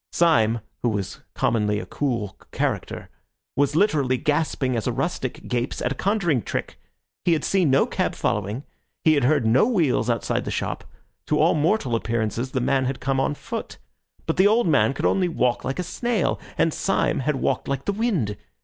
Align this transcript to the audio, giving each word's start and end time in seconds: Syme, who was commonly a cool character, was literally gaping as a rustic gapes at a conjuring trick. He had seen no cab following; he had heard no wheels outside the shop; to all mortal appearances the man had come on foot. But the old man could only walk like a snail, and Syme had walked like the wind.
Syme, 0.11 0.61
who 0.81 0.89
was 0.89 1.19
commonly 1.35 1.79
a 1.79 1.85
cool 1.85 2.35
character, 2.51 3.07
was 3.55 3.75
literally 3.75 4.17
gaping 4.17 4.75
as 4.75 4.87
a 4.87 4.91
rustic 4.91 5.47
gapes 5.47 5.79
at 5.79 5.91
a 5.91 5.93
conjuring 5.93 6.41
trick. 6.41 6.79
He 7.23 7.33
had 7.33 7.43
seen 7.43 7.69
no 7.69 7.85
cab 7.85 8.15
following; 8.15 8.63
he 9.03 9.13
had 9.13 9.25
heard 9.25 9.45
no 9.45 9.67
wheels 9.67 10.09
outside 10.09 10.43
the 10.43 10.49
shop; 10.49 10.85
to 11.27 11.37
all 11.37 11.53
mortal 11.53 11.95
appearances 11.95 12.49
the 12.49 12.59
man 12.61 12.85
had 12.85 12.99
come 12.99 13.19
on 13.19 13.35
foot. 13.35 13.77
But 14.25 14.37
the 14.37 14.47
old 14.47 14.65
man 14.67 14.95
could 14.95 15.05
only 15.05 15.27
walk 15.27 15.63
like 15.63 15.77
a 15.77 15.83
snail, 15.83 16.39
and 16.57 16.73
Syme 16.73 17.19
had 17.19 17.35
walked 17.35 17.67
like 17.67 17.85
the 17.85 17.93
wind. 17.93 18.37